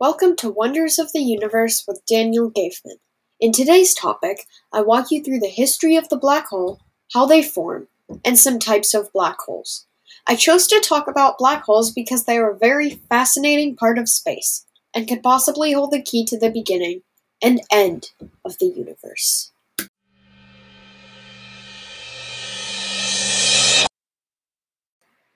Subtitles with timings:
[0.00, 2.96] Welcome to Wonders of the Universe with Daniel Gafman.
[3.38, 6.80] In today's topic, I walk you through the history of the black hole,
[7.12, 7.86] how they form,
[8.24, 9.86] and some types of black holes.
[10.26, 14.08] I chose to talk about black holes because they are a very fascinating part of
[14.08, 17.02] space and could possibly hold the key to the beginning
[17.40, 18.10] and end
[18.44, 19.52] of the universe.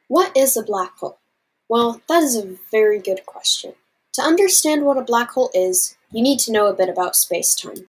[0.09, 1.20] What is a black hole?
[1.69, 3.75] Well, that is a very good question.
[4.15, 7.87] To understand what a black hole is, you need to know a bit about spacetime.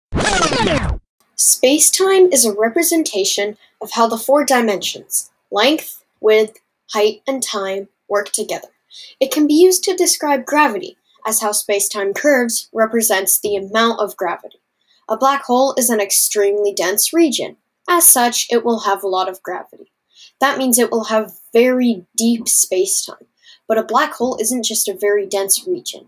[1.37, 6.59] Spacetime is a representation of how the four dimensions length, width,
[6.93, 8.69] height, and time work together.
[9.21, 10.97] It can be used to describe gravity,
[11.27, 14.61] as how spacetime curves represents the amount of gravity.
[15.09, 17.57] A black hole is an extremely dense region.
[17.89, 19.93] As such, it will have a lot of gravity.
[20.41, 23.28] That means it will have very deep spacetime.
[23.69, 26.07] But a black hole isn't just a very dense region.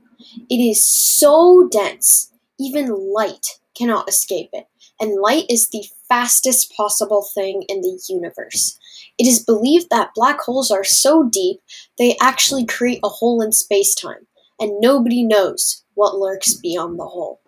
[0.49, 4.67] It is so dense, even light cannot escape it,
[4.99, 8.79] and light is the fastest possible thing in the universe.
[9.19, 11.61] It is believed that black holes are so deep
[11.99, 14.27] they actually create a hole in space-time,
[14.59, 17.41] and nobody knows what lurks beyond the hole.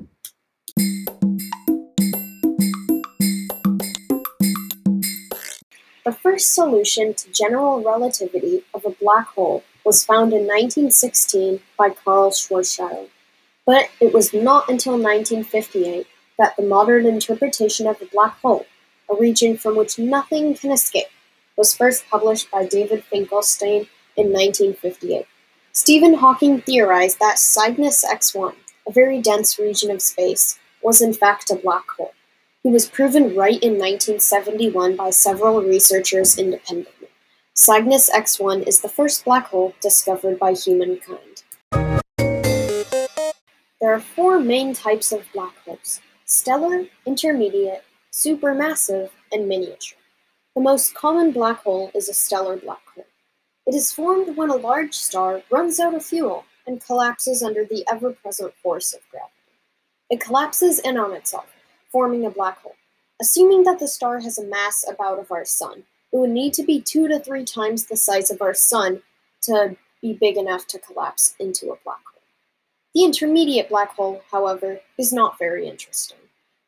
[6.05, 11.91] The first solution to general relativity of a black hole was found in 1916 by
[11.91, 13.09] Karl Schwarzschild,
[13.67, 16.07] but it was not until 1958
[16.39, 18.67] that the modern interpretation of a black hole,
[19.11, 21.07] a region from which nothing can escape,
[21.57, 25.27] was first published by David Finkelstein in 1958.
[25.73, 28.55] Stephen Hawking theorized that Cygnus X1,
[28.87, 32.13] a very dense region of space, was in fact a black hole.
[32.63, 37.02] He was proven right in 1971 by several researchers independently.
[37.55, 41.43] Cygnus X1 is the first black hole discovered by humankind.
[43.79, 49.99] There are four main types of black holes stellar, intermediate, supermassive, and miniature.
[50.55, 53.05] The most common black hole is a stellar black hole.
[53.67, 57.85] It is formed when a large star runs out of fuel and collapses under the
[57.93, 59.35] ever present force of gravity.
[60.09, 61.53] It collapses in on itself,
[61.91, 62.77] forming a black hole.
[63.21, 66.63] Assuming that the star has a mass about of our Sun, it would need to
[66.63, 69.03] be two to three times the size of our sun
[69.43, 72.23] to be big enough to collapse into a black hole.
[72.95, 76.19] The intermediate black hole, however, is not very interesting.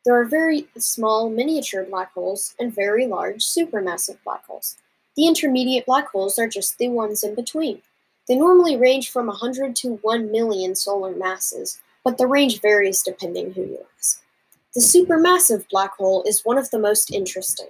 [0.05, 4.77] There are very small miniature black holes and very large supermassive black holes.
[5.15, 7.81] The intermediate black holes are just the ones in between.
[8.27, 13.53] They normally range from 100 to 1 million solar masses, but the range varies depending
[13.53, 14.21] who you ask.
[14.73, 17.69] The supermassive black hole is one of the most interesting.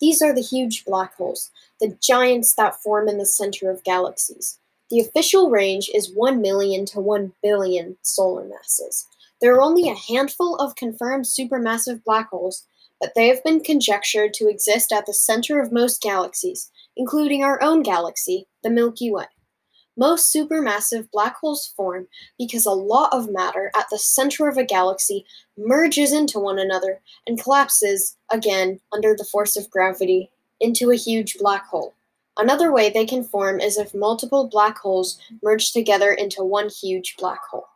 [0.00, 4.58] These are the huge black holes, the giants that form in the center of galaxies.
[4.90, 9.06] The official range is 1 million to 1 billion solar masses.
[9.40, 12.64] There are only a handful of confirmed supermassive black holes,
[13.00, 17.62] but they have been conjectured to exist at the center of most galaxies, including our
[17.62, 19.26] own galaxy, the Milky Way.
[19.96, 22.06] Most supermassive black holes form
[22.38, 25.24] because a lot of matter at the center of a galaxy
[25.56, 30.30] merges into one another and collapses, again under the force of gravity,
[30.60, 31.94] into a huge black hole.
[32.38, 37.16] Another way they can form is if multiple black holes merge together into one huge
[37.18, 37.66] black hole.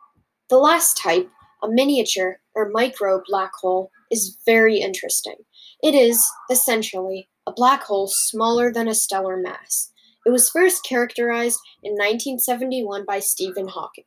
[0.49, 1.27] The last type,
[1.63, 5.37] a miniature or micro black hole, is very interesting.
[5.81, 9.90] It is, essentially, a black hole smaller than a stellar mass.
[10.25, 14.05] It was first characterized in 1971 by Stephen Hawking.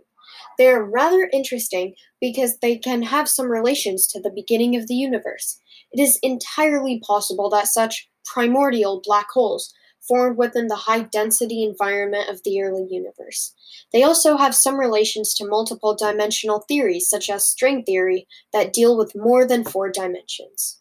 [0.58, 4.94] They are rather interesting because they can have some relations to the beginning of the
[4.94, 5.58] universe.
[5.92, 9.74] It is entirely possible that such primordial black holes
[10.06, 13.54] formed within the high density environment of the early universe.
[13.92, 18.96] They also have some relations to multiple dimensional theories, such as string theory, that deal
[18.96, 20.80] with more than four dimensions.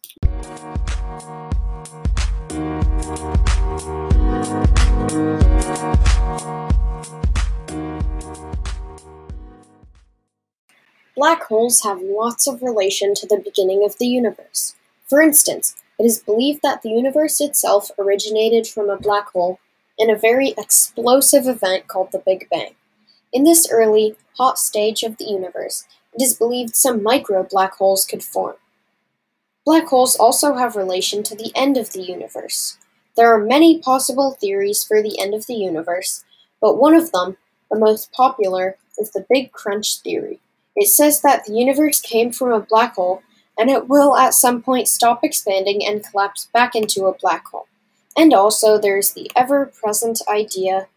[11.24, 14.75] Black holes have lots of relation to the beginning of the universe.
[15.08, 19.62] For instance, it is believed that the universe itself originated from a black hole
[19.98, 22.75] in a very explosive event called the Big Bang.
[23.31, 28.06] In this early, hot stage of the universe, it is believed some micro black holes
[28.06, 28.58] could form.
[29.66, 32.78] Black holes also have relation to the end of the universe.
[33.16, 36.26] There are many possible theories for the end of the universe,
[36.60, 37.38] but one of them,
[37.72, 40.42] the most popular, is the Big Crunch theory.
[40.75, 43.22] It says that the universe came from a black hole,
[43.58, 47.68] and it will at some point stop expanding and collapse back into a black hole.
[48.18, 50.88] And also, there's the ever present idea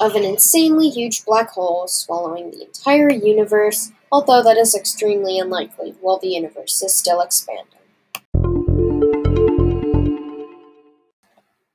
[0.00, 5.92] of an insanely huge black hole swallowing the entire universe although that is extremely unlikely
[6.00, 7.66] while the universe is still expanding.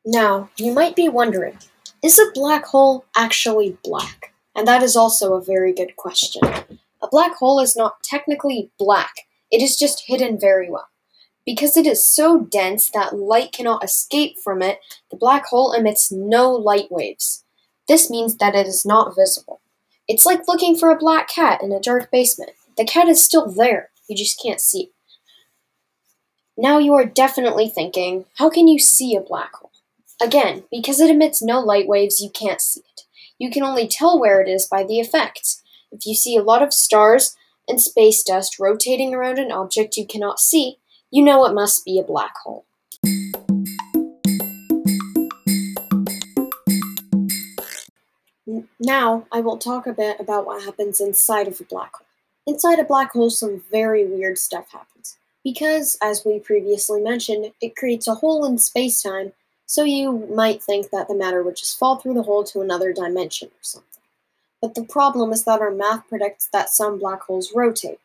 [0.06, 1.58] Now, you might be wondering
[2.02, 4.34] is a black hole actually black?
[4.56, 6.42] And that is also a very good question.
[7.02, 9.14] A black hole is not technically black,
[9.52, 10.90] it is just hidden very well.
[11.46, 14.80] Because it is so dense that light cannot escape from it,
[15.10, 17.44] the black hole emits no light waves.
[17.88, 19.62] This means that it is not visible.
[20.08, 22.52] It's like looking for a black cat in a dark basement.
[22.78, 24.92] The cat is still there, you just can't see it.
[26.58, 29.72] Now you are definitely thinking, how can you see a black hole?
[30.22, 33.04] Again, because it emits no light waves, you can't see it.
[33.38, 35.64] You can only tell where it is by the effects.
[35.92, 37.36] If you see a lot of stars
[37.68, 40.78] and space dust rotating around an object you cannot see,
[41.10, 42.66] you know it must be a black hole.
[48.80, 52.06] Now, I will talk a bit about what happens inside of a black hole.
[52.48, 55.18] Inside a black hole, some very weird stuff happens.
[55.44, 59.34] Because, as we previously mentioned, it creates a hole in space time
[59.66, 62.92] so you might think that the matter would just fall through the hole to another
[62.92, 63.89] dimension or something.
[64.62, 68.00] But the problem is that our math predicts that some black holes rotate,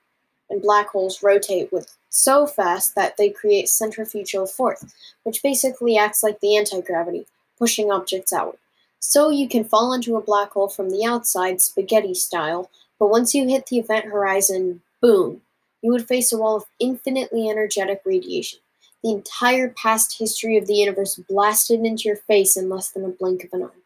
[0.48, 4.84] and black holes rotate with so fast that they create centrifugal force,
[5.24, 7.26] which basically acts like the anti-gravity,
[7.58, 8.58] pushing objects outward.
[9.00, 13.34] So you can fall into a black hole from the outside, spaghetti style, but once
[13.34, 15.42] you hit the event horizon, boom,
[15.82, 18.60] you would face a wall of infinitely energetic radiation
[19.04, 23.08] the entire past history of the universe blasted into your face in less than a
[23.08, 23.83] blink of an eye.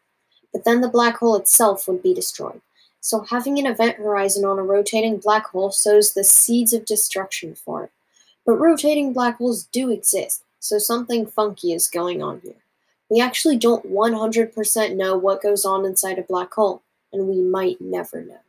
[0.51, 2.61] But then the black hole itself would be destroyed.
[3.01, 7.55] So having an event horizon on a rotating black hole sows the seeds of destruction
[7.55, 7.91] for it.
[8.45, 12.55] But rotating black holes do exist, so something funky is going on here.
[13.09, 16.81] We actually don't 100% know what goes on inside a black hole,
[17.13, 18.39] and we might never know.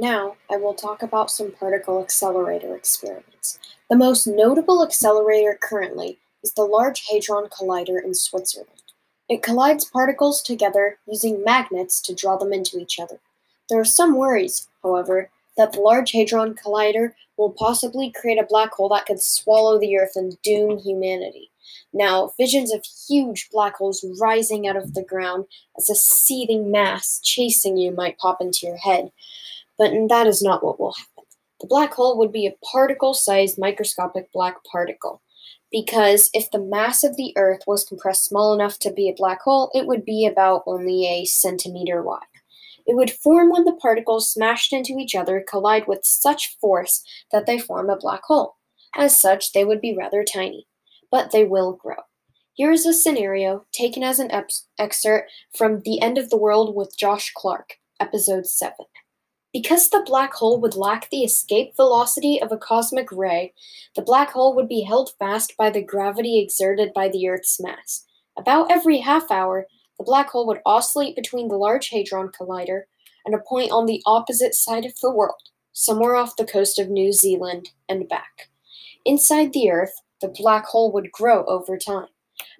[0.00, 3.58] Now, I will talk about some particle accelerator experiments.
[3.90, 8.70] The most notable accelerator currently is the Large Hadron Collider in Switzerland.
[9.28, 13.20] It collides particles together using magnets to draw them into each other.
[13.68, 15.28] There are some worries, however,
[15.58, 19.98] that the Large Hadron Collider will possibly create a black hole that could swallow the
[19.98, 21.50] Earth and doom humanity.
[21.92, 25.44] Now, visions of huge black holes rising out of the ground
[25.76, 29.12] as a seething mass chasing you might pop into your head
[29.82, 31.24] but that is not what will happen.
[31.60, 35.22] The black hole would be a particle sized microscopic black particle.
[35.72, 39.40] Because if the mass of the Earth was compressed small enough to be a black
[39.42, 42.20] hole, it would be about only a centimeter wide.
[42.86, 47.02] It would form when the particles smashed into each other collide with such force
[47.32, 48.56] that they form a black hole.
[48.94, 50.68] As such, they would be rather tiny,
[51.10, 52.02] but they will grow.
[52.54, 54.30] Here is a scenario taken as an
[54.78, 58.74] excerpt from The End of the World with Josh Clark, episode 7.
[59.52, 63.52] Because the black hole would lack the escape velocity of a cosmic ray,
[63.94, 68.06] the black hole would be held fast by the gravity exerted by the Earth's mass.
[68.38, 69.66] About every half hour,
[69.98, 72.84] the black hole would oscillate between the Large Hadron Collider
[73.26, 76.88] and a point on the opposite side of the world, somewhere off the coast of
[76.88, 78.48] New Zealand and back.
[79.04, 79.92] Inside the Earth,
[80.22, 82.08] the black hole would grow over time.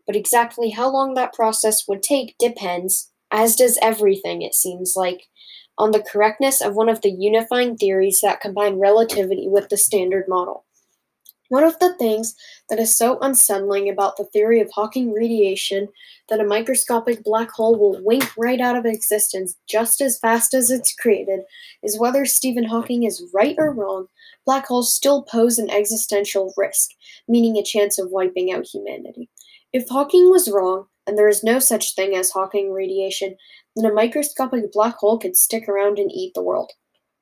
[0.07, 5.29] But exactly how long that process would take depends, as does everything, it seems like,
[5.83, 10.29] on the correctness of one of the unifying theories that combine relativity with the Standard
[10.29, 10.65] Model.
[11.49, 12.37] One of the things
[12.71, 15.89] that is so unsettling about the theory of Hawking radiation
[16.29, 20.71] that a microscopic black hole will wink right out of existence just as fast as
[20.71, 21.41] it's created
[21.83, 24.07] is whether Stephen Hawking is right or wrong,
[24.47, 26.91] black holes still pose an existential risk,
[27.27, 29.29] meaning a chance of wiping out humanity.
[29.73, 33.37] If Hawking was wrong, and there is no such thing as Hawking radiation,
[33.75, 36.73] then a microscopic black hole could stick around and eat the world.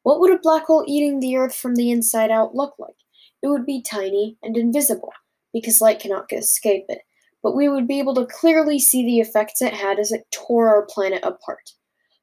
[0.03, 2.95] What would a black hole eating the Earth from the inside out look like?
[3.43, 5.13] It would be tiny and invisible,
[5.53, 7.03] because light cannot escape it,
[7.43, 10.69] but we would be able to clearly see the effects it had as it tore
[10.69, 11.71] our planet apart.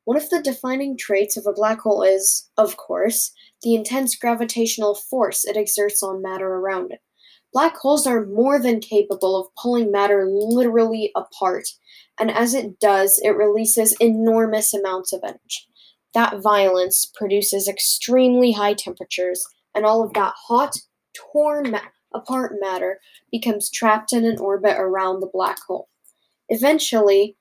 [0.05, 3.31] One of the defining traits of a black hole is, of course,
[3.61, 7.01] the intense gravitational force it exerts on matter around it.
[7.57, 11.67] Black holes are more than capable of pulling matter literally apart,
[12.19, 15.65] and as it does, it releases enormous amounts of energy.
[16.13, 20.75] That violence produces extremely high temperatures, and all of that hot,
[21.15, 21.79] torn ma-
[22.13, 22.99] apart matter
[23.31, 25.89] becomes trapped in an orbit around the black hole.
[26.49, 27.37] Eventually,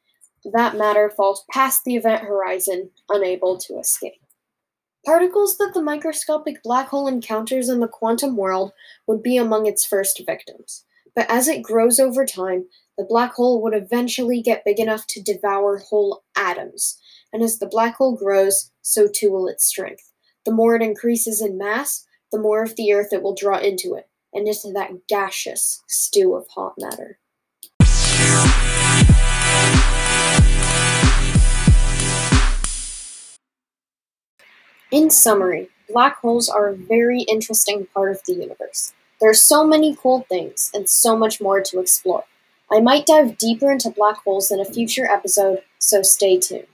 [0.50, 4.25] that matter falls past the event horizon, unable to escape.
[5.06, 8.72] Particles that the microscopic black hole encounters in the quantum world
[9.06, 10.84] would be among its first victims.
[11.14, 12.66] But as it grows over time,
[12.98, 16.98] the black hole would eventually get big enough to devour whole atoms.
[17.32, 20.10] And as the black hole grows, so too will its strength.
[20.44, 23.94] The more it increases in mass, the more of the Earth it will draw into
[23.94, 27.20] it, and into that gaseous stew of hot matter.
[34.92, 38.92] In summary, black holes are a very interesting part of the universe.
[39.20, 42.22] There are so many cool things and so much more to explore.
[42.70, 46.66] I might dive deeper into black holes in a future episode, so stay tuned.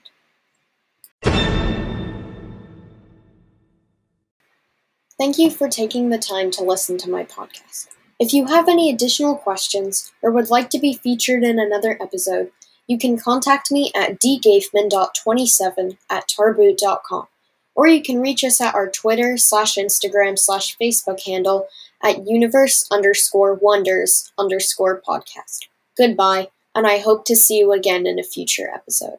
[5.19, 7.88] Thank you for taking the time to listen to my podcast.
[8.19, 12.50] If you have any additional questions or would like to be featured in another episode,
[12.87, 17.28] you can contact me at dgafman.27 at tarboot.com
[17.75, 21.69] or you can reach us at our Twitter slash Instagram slash Facebook handle
[22.02, 25.69] at universe underscore wonders underscore podcast.
[25.97, 29.19] Goodbye, and I hope to see you again in a future episode.